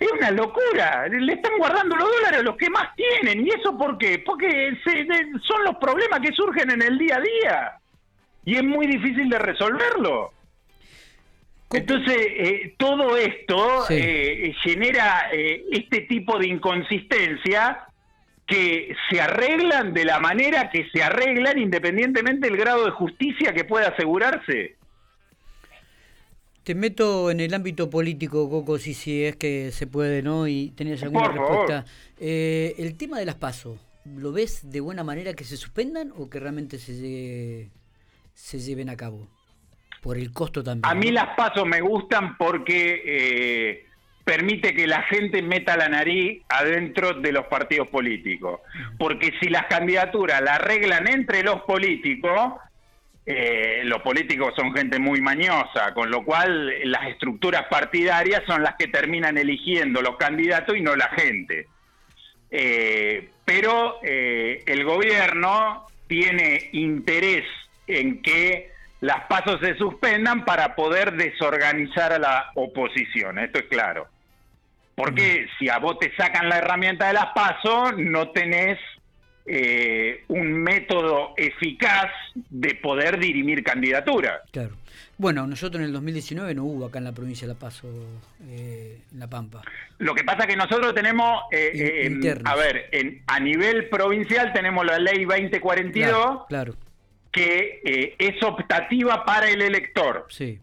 Es 0.00 0.10
una 0.12 0.30
locura. 0.30 1.06
Le 1.08 1.34
están 1.34 1.52
guardando 1.58 1.94
los 1.94 2.08
dólares 2.10 2.40
a 2.40 2.42
los 2.42 2.56
que 2.56 2.70
más 2.70 2.88
tienen. 2.96 3.46
¿Y 3.46 3.50
eso 3.50 3.76
por 3.78 3.98
qué? 3.98 4.18
Porque 4.18 4.48
se- 4.82 5.04
de- 5.04 5.26
son 5.42 5.62
los 5.64 5.76
problemas 5.76 6.20
que 6.20 6.32
surgen 6.32 6.70
en 6.70 6.80
el 6.82 6.98
día 6.98 7.16
a 7.16 7.20
día. 7.20 7.72
Y 8.46 8.56
es 8.56 8.64
muy 8.64 8.86
difícil 8.86 9.28
de 9.28 9.38
resolverlo. 9.38 10.32
Entonces, 11.72 12.16
eh, 12.18 12.74
todo 12.78 13.16
esto 13.16 13.84
Sí. 13.86 13.94
eh, 13.96 14.54
genera 14.62 15.28
eh, 15.32 15.64
este 15.70 16.00
tipo 16.00 16.38
de 16.38 16.48
inconsistencia 16.48 17.84
que 18.46 18.96
se 19.08 19.20
arreglan 19.20 19.92
de 19.94 20.04
la 20.04 20.18
manera 20.18 20.70
que 20.70 20.88
se 20.90 21.02
arreglan 21.04 21.58
independientemente 21.58 22.48
del 22.48 22.56
grado 22.56 22.84
de 22.86 22.90
justicia 22.90 23.52
que 23.52 23.62
pueda 23.64 23.88
asegurarse. 23.90 24.76
Te 26.70 26.76
meto 26.76 27.32
en 27.32 27.40
el 27.40 27.52
ámbito 27.52 27.90
político, 27.90 28.48
Coco, 28.48 28.78
si, 28.78 28.94
si 28.94 29.24
es 29.24 29.34
que 29.34 29.72
se 29.72 29.88
puede, 29.88 30.22
¿no? 30.22 30.46
Y 30.46 30.70
tenías 30.76 31.02
alguna 31.02 31.24
Por 31.24 31.36
respuesta. 31.36 31.84
Eh, 32.16 32.76
el 32.78 32.96
tema 32.96 33.18
de 33.18 33.26
las 33.26 33.34
pasos, 33.34 33.80
¿lo 34.04 34.30
ves 34.30 34.70
de 34.70 34.78
buena 34.78 35.02
manera 35.02 35.34
que 35.34 35.42
se 35.42 35.56
suspendan 35.56 36.12
o 36.16 36.30
que 36.30 36.38
realmente 36.38 36.78
se, 36.78 36.92
llegue- 36.92 37.70
se 38.34 38.60
lleven 38.60 38.88
a 38.88 38.96
cabo? 38.96 39.26
Por 40.00 40.16
el 40.16 40.32
costo 40.32 40.62
también. 40.62 40.84
A 40.88 40.94
mí 40.94 41.06
¿no? 41.06 41.14
las 41.14 41.34
pasos 41.36 41.66
me 41.66 41.80
gustan 41.80 42.36
porque 42.38 43.02
eh, 43.04 43.86
permite 44.22 44.72
que 44.72 44.86
la 44.86 45.02
gente 45.02 45.42
meta 45.42 45.76
la 45.76 45.88
nariz 45.88 46.40
adentro 46.48 47.14
de 47.14 47.32
los 47.32 47.46
partidos 47.46 47.88
políticos. 47.88 48.60
Porque 48.96 49.32
si 49.40 49.48
las 49.48 49.66
candidaturas 49.66 50.40
las 50.40 50.60
arreglan 50.60 51.08
entre 51.08 51.42
los 51.42 51.62
políticos, 51.62 52.52
eh, 53.32 53.82
los 53.84 54.02
políticos 54.02 54.52
son 54.56 54.74
gente 54.74 54.98
muy 54.98 55.20
mañosa, 55.20 55.94
con 55.94 56.10
lo 56.10 56.24
cual 56.24 56.74
las 56.90 57.06
estructuras 57.06 57.66
partidarias 57.70 58.42
son 58.44 58.64
las 58.64 58.74
que 58.74 58.88
terminan 58.88 59.38
eligiendo 59.38 60.02
los 60.02 60.16
candidatos 60.16 60.76
y 60.76 60.80
no 60.80 60.96
la 60.96 61.08
gente. 61.10 61.68
Eh, 62.50 63.30
pero 63.44 64.00
eh, 64.02 64.64
el 64.66 64.82
gobierno 64.82 65.86
tiene 66.08 66.70
interés 66.72 67.44
en 67.86 68.20
que 68.20 68.72
las 69.00 69.26
pasos 69.26 69.60
se 69.60 69.76
suspendan 69.76 70.44
para 70.44 70.74
poder 70.74 71.12
desorganizar 71.12 72.12
a 72.12 72.18
la 72.18 72.50
oposición, 72.56 73.38
esto 73.38 73.60
es 73.60 73.66
claro. 73.66 74.08
Porque 74.96 75.46
si 75.56 75.68
a 75.68 75.78
vos 75.78 76.00
te 76.00 76.12
sacan 76.16 76.48
la 76.48 76.58
herramienta 76.58 77.06
de 77.06 77.12
las 77.12 77.26
pasos, 77.26 77.96
no 77.96 78.30
tenés 78.30 78.76
eh, 79.52 80.22
un 80.28 80.52
método 80.62 81.34
eficaz 81.36 82.06
de 82.34 82.76
poder 82.76 83.18
dirimir 83.18 83.64
candidaturas. 83.64 84.40
Claro. 84.52 84.76
Bueno, 85.18 85.44
nosotros 85.46 85.80
en 85.80 85.86
el 85.86 85.92
2019 85.92 86.54
no 86.54 86.64
hubo 86.64 86.86
acá 86.86 86.98
en 86.98 87.04
la 87.04 87.12
provincia 87.12 87.46
de 87.48 87.54
La 87.54 87.58
Paso, 87.58 87.88
eh, 88.48 89.00
en 89.12 89.18
La 89.18 89.26
Pampa. 89.26 89.60
Lo 89.98 90.14
que 90.14 90.22
pasa 90.24 90.46
que 90.46 90.56
nosotros 90.56 90.94
tenemos, 90.94 91.42
eh, 91.50 92.06
In- 92.06 92.24
eh, 92.24 92.38
a 92.44 92.54
ver, 92.54 92.88
en, 92.92 93.22
a 93.26 93.40
nivel 93.40 93.88
provincial 93.88 94.52
tenemos 94.52 94.86
la 94.86 94.98
ley 94.98 95.24
2042 95.24 96.10
Claro, 96.12 96.46
claro, 96.48 96.74
que 97.32 97.80
eh, 97.84 98.14
es 98.18 98.42
optativa 98.44 99.24
para 99.24 99.50
el 99.50 99.60
elector. 99.62 100.26
sí, 100.30 100.58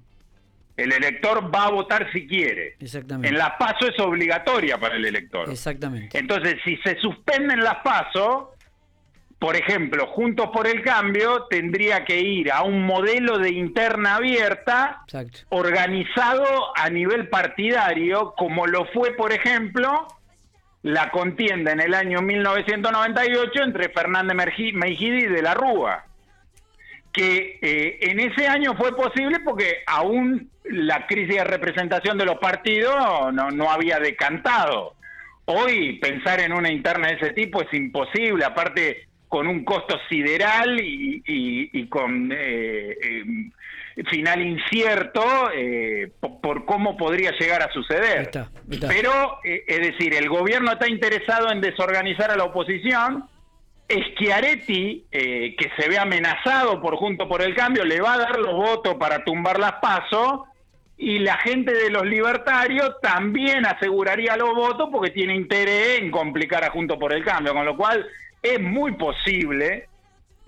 El 0.77 0.91
elector 0.93 1.53
va 1.53 1.65
a 1.65 1.69
votar 1.71 2.11
si 2.13 2.25
quiere. 2.25 2.75
exactamente. 2.79 3.27
En 3.27 3.37
la 3.37 3.57
PASO 3.57 3.87
es 3.89 3.99
obligatoria 3.99 4.79
para 4.79 4.95
el 4.95 5.05
elector. 5.05 5.51
Exactamente. 5.51 6.17
Entonces, 6.17 6.55
si 6.63 6.77
se 6.77 6.95
suspenden 6.99 7.59
las 7.63 7.77
PASO, 7.83 8.55
por 9.39 9.55
ejemplo, 9.55 10.07
Juntos 10.07 10.49
por 10.51 10.67
el 10.67 10.81
Cambio 10.81 11.45
tendría 11.49 12.03
que 12.05 12.19
ir 12.19 12.51
a 12.51 12.63
un 12.63 12.83
modelo 12.83 13.37
de 13.37 13.51
interna 13.51 14.15
abierta 14.15 15.01
Exacto. 15.03 15.39
organizado 15.49 16.75
a 16.75 16.89
nivel 16.89 17.29
partidario, 17.29 18.33
como 18.35 18.65
lo 18.65 18.85
fue, 18.85 19.11
por 19.11 19.31
ejemplo, 19.31 20.07
la 20.81 21.11
contienda 21.11 21.71
en 21.71 21.81
el 21.81 21.93
año 21.93 22.21
1998 22.21 23.63
entre 23.63 23.89
Fernández 23.89 24.35
Meijide 24.73 25.17
y 25.19 25.25
De 25.27 25.41
la 25.43 25.53
Rúa, 25.53 26.05
que 27.11 27.59
eh, 27.61 27.99
en 28.01 28.19
ese 28.19 28.47
año 28.47 28.75
fue 28.75 28.95
posible 28.95 29.39
porque 29.41 29.83
aún 29.85 30.49
la 30.63 31.05
crisis 31.05 31.35
de 31.35 31.43
representación 31.43 32.17
de 32.17 32.25
los 32.25 32.39
partidos 32.39 33.33
no, 33.33 33.51
no 33.51 33.69
había 33.69 33.99
decantado. 33.99 34.95
Hoy 35.45 35.99
pensar 35.99 36.39
en 36.39 36.53
una 36.53 36.71
interna 36.71 37.07
de 37.07 37.13
ese 37.13 37.33
tipo 37.33 37.61
es 37.61 37.73
imposible, 37.73 38.43
aparte 38.43 39.06
con 39.27 39.47
un 39.47 39.63
costo 39.65 39.97
sideral 40.09 40.79
y, 40.79 41.21
y- 41.27 41.69
y 41.73 41.87
con 41.87 42.31
eh, 42.31 42.97
eh, 43.01 43.23
final 44.09 44.41
incierto 44.41 45.23
eh, 45.53 46.09
po- 46.19 46.39
por, 46.39 46.65
cómo 46.65 46.95
podría 46.95 47.31
llegar 47.31 47.61
a 47.61 47.71
suceder. 47.73 48.17
Ahí 48.19 48.23
está, 48.23 48.41
ahí 48.41 48.73
está. 48.75 48.87
Pero, 48.87 49.39
eh, 49.43 49.63
es 49.67 49.79
decir, 49.81 50.13
el 50.13 50.29
gobierno 50.29 50.71
está 50.71 50.87
interesado 50.87 51.51
en 51.51 51.61
desorganizar 51.61 52.31
a 52.31 52.35
la 52.37 52.43
oposición. 52.45 53.25
Schiaretti, 53.89 55.05
eh, 55.11 55.55
que 55.57 55.69
se 55.77 55.89
ve 55.89 55.97
amenazado 55.97 56.81
por 56.81 56.95
Junto 56.97 57.27
por 57.27 57.41
el 57.41 57.55
Cambio, 57.55 57.83
le 57.85 58.01
va 58.01 58.13
a 58.13 58.17
dar 58.17 58.37
los 58.39 58.53
votos 58.53 58.95
para 58.95 59.23
tumbar 59.23 59.59
las 59.59 59.73
pasos 59.81 60.41
y 60.97 61.19
la 61.19 61.37
gente 61.37 61.73
de 61.73 61.89
los 61.89 62.05
libertarios 62.05 62.95
también 63.01 63.65
aseguraría 63.65 64.35
los 64.35 64.53
votos 64.55 64.89
porque 64.91 65.11
tiene 65.11 65.35
interés 65.35 65.99
en 65.99 66.11
complicar 66.11 66.63
a 66.63 66.69
Junto 66.71 66.97
por 66.99 67.13
el 67.13 67.23
Cambio, 67.23 67.53
con 67.53 67.65
lo 67.65 67.77
cual 67.77 68.05
es 68.55 68.61
muy 68.61 68.93
posible 68.93 69.87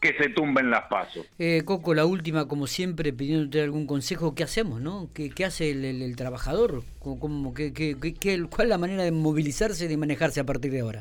que 0.01 0.13
se 0.17 0.29
tumben 0.29 0.69
las 0.71 0.83
pasos. 0.83 1.25
Eh, 1.39 1.63
Coco, 1.65 1.93
la 1.93 2.05
última, 2.05 2.47
como 2.47 2.67
siempre, 2.67 3.11
pidiéndote 3.11 3.61
algún 3.61 3.85
consejo, 3.85 4.33
¿qué 4.33 4.43
hacemos, 4.43 4.79
no? 4.79 5.09
¿Qué, 5.13 5.29
qué 5.29 5.43
hace 5.45 5.71
el, 5.71 5.83
el- 5.83 6.01
el 6.01 6.15
trabajador? 6.15 6.83
¿Cómo, 6.99 7.19
cómo- 7.19 7.53
qué- 7.53 7.73
qué- 7.73 7.97
qué- 8.01 8.13
qué- 8.13 8.43
¿Cuál 8.49 8.67
es 8.67 8.69
la 8.69 8.77
manera 8.77 9.03
de 9.03 9.11
movilizarse 9.11 9.85
y 9.85 9.87
de 9.89 9.97
manejarse 9.97 10.39
a 10.39 10.45
partir 10.45 10.71
de 10.71 10.79
ahora? 10.79 10.99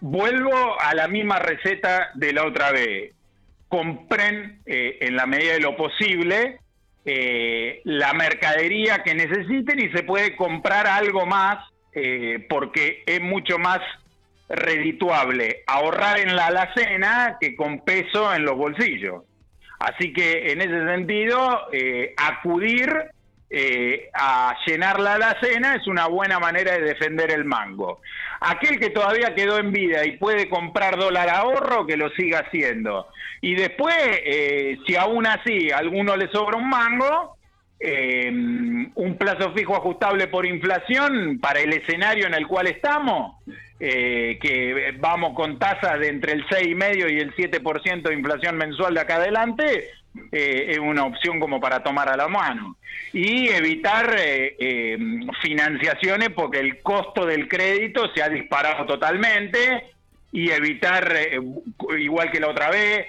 Vuelvo 0.00 0.80
a 0.80 0.94
la 0.94 1.08
misma 1.08 1.38
receta 1.38 2.10
de 2.14 2.32
la 2.32 2.44
otra 2.46 2.72
vez. 2.72 3.12
Compren 3.68 4.60
eh, 4.66 4.98
en 5.00 5.16
la 5.16 5.26
medida 5.26 5.52
de 5.54 5.60
lo 5.60 5.76
posible 5.76 6.58
eh, 7.04 7.80
la 7.84 8.12
mercadería 8.14 9.02
que 9.02 9.14
necesiten 9.14 9.78
y 9.80 9.90
se 9.90 10.02
puede 10.02 10.36
comprar 10.36 10.86
algo 10.86 11.24
más 11.26 11.64
eh, 11.94 12.46
porque 12.48 13.02
es 13.06 13.20
mucho 13.20 13.58
más 13.58 13.80
redituable 14.50 15.62
ahorrar 15.66 16.18
en 16.18 16.34
la 16.34 16.48
alacena 16.48 17.38
que 17.40 17.54
con 17.54 17.84
peso 17.84 18.34
en 18.34 18.44
los 18.44 18.56
bolsillos. 18.56 19.22
Así 19.78 20.12
que 20.12 20.52
en 20.52 20.60
ese 20.60 20.84
sentido, 20.86 21.68
eh, 21.72 22.14
acudir 22.16 22.92
eh, 23.52 24.10
a 24.14 24.56
llenar 24.64 25.00
la 25.00 25.14
alacena 25.14 25.74
es 25.74 25.88
una 25.88 26.06
buena 26.06 26.38
manera 26.38 26.72
de 26.72 26.82
defender 26.82 27.32
el 27.32 27.44
mango. 27.44 28.00
Aquel 28.40 28.78
que 28.78 28.90
todavía 28.90 29.34
quedó 29.34 29.58
en 29.58 29.72
vida 29.72 30.04
y 30.04 30.18
puede 30.18 30.48
comprar 30.48 30.96
dólar 30.96 31.28
ahorro, 31.28 31.86
que 31.86 31.96
lo 31.96 32.10
siga 32.10 32.40
haciendo. 32.40 33.08
Y 33.40 33.56
después, 33.56 33.96
eh, 34.24 34.78
si 34.86 34.94
aún 34.96 35.26
así 35.26 35.70
a 35.72 35.78
alguno 35.78 36.16
le 36.16 36.28
sobra 36.28 36.58
un 36.58 36.68
mango, 36.68 37.36
eh, 37.80 38.30
un 38.30 39.16
plazo 39.18 39.52
fijo 39.52 39.74
ajustable 39.74 40.28
por 40.28 40.46
inflación 40.46 41.38
para 41.40 41.60
el 41.60 41.72
escenario 41.72 42.26
en 42.26 42.34
el 42.34 42.46
cual 42.46 42.68
estamos, 42.68 43.36
eh, 43.80 44.38
que 44.40 44.94
vamos 44.98 45.34
con 45.34 45.58
tasas 45.58 45.98
de 45.98 46.08
entre 46.08 46.32
el 46.32 46.46
6,5 46.46 47.10
y 47.10 47.18
el 47.18 47.34
7% 47.34 48.02
de 48.02 48.14
inflación 48.14 48.56
mensual 48.56 48.94
de 48.94 49.00
acá 49.00 49.16
adelante, 49.16 49.88
eh, 50.32 50.66
es 50.68 50.78
una 50.78 51.04
opción 51.04 51.40
como 51.40 51.60
para 51.60 51.82
tomar 51.82 52.08
a 52.08 52.16
la 52.16 52.28
mano. 52.28 52.76
Y 53.12 53.48
evitar 53.48 54.14
eh, 54.18 54.54
eh, 54.58 54.98
financiaciones 55.42 56.30
porque 56.30 56.60
el 56.60 56.82
costo 56.82 57.26
del 57.26 57.48
crédito 57.48 58.12
se 58.14 58.22
ha 58.22 58.28
disparado 58.28 58.86
totalmente 58.86 59.84
y 60.32 60.50
evitar, 60.50 61.16
eh, 61.16 61.40
igual 61.98 62.30
que 62.30 62.40
la 62.40 62.48
otra 62.48 62.70
vez, 62.70 63.06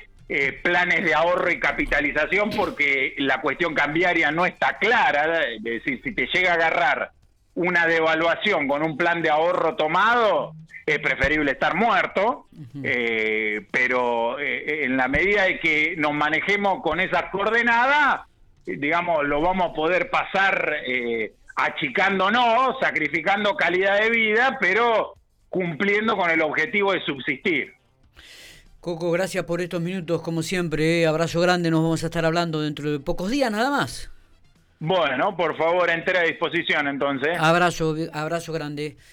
planes 0.64 1.04
de 1.04 1.14
ahorro 1.14 1.52
y 1.52 1.60
capitalización 1.60 2.52
porque 2.52 3.16
la 3.18 3.42
cuestión 3.42 3.74
cambiaria 3.74 4.32
no 4.32 4.46
está 4.46 4.78
clara. 4.78 5.44
Es 5.44 5.62
decir, 5.62 6.00
si 6.02 6.16
te 6.16 6.26
llega 6.28 6.52
a 6.52 6.56
agarrar 6.56 7.12
una 7.56 7.86
devaluación 7.86 8.68
con 8.68 8.84
un 8.84 8.98
plan 8.98 9.22
de 9.22 9.30
ahorro 9.30 9.76
tomado, 9.76 10.54
es 10.86 11.00
preferible 11.00 11.52
estar 11.52 11.76
muerto, 11.76 12.48
eh, 12.84 13.66
pero 13.72 14.40
eh, 14.40 14.86
en 14.86 14.98
la 14.98 15.08
medida 15.08 15.44
de 15.44 15.60
que 15.60 15.96
nos 15.98 16.14
manejemos 16.14 16.82
con 16.82 17.00
esas 17.00 17.30
coordenadas, 17.32 18.22
digamos, 18.66 19.26
lo 19.26 19.42
vamos 19.42 19.72
a 19.72 19.74
poder 19.74 20.10
pasar 20.10 20.76
eh, 20.86 21.34
achicándonos, 21.56 22.78
sacrificando 22.80 23.56
calidad 23.56 24.00
de 24.00 24.10
vida, 24.10 24.58
pero 24.60 25.16
cumpliendo 25.50 26.16
con 26.16 26.30
el 26.30 26.42
objetivo 26.42 26.94
de 26.94 27.02
subsistir. 27.02 27.74
Coco, 28.80 29.12
gracias 29.12 29.44
por 29.46 29.62
estos 29.62 29.82
minutos, 29.82 30.22
como 30.22 30.42
siempre. 30.42 31.02
eh. 31.02 31.08
Abrazo 31.08 31.40
grande, 31.40 31.70
nos 31.70 31.84
vamos 31.84 32.04
a 32.04 32.08
estar 32.08 32.26
hablando 32.26 32.62
dentro 32.62 32.92
de 32.92 33.00
pocos 33.00 33.30
días 33.30 33.52
nada 33.52 33.70
más. 33.70 34.11
Bueno, 34.84 35.38
por 35.38 35.56
favor, 35.56 35.88
entera 35.91 36.24
disposición 36.24 36.88
entonces. 36.88 37.38
Abrazo, 37.39 37.96
abrazo 38.12 38.52
grande. 38.52 38.98